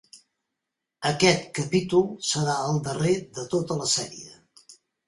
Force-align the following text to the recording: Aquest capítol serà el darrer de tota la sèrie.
Aquest 1.09 1.45
capítol 1.59 2.09
serà 2.33 2.57
el 2.73 2.83
darrer 2.89 3.17
de 3.39 3.49
tota 3.57 3.83
la 3.85 3.95
sèrie. 3.99 4.31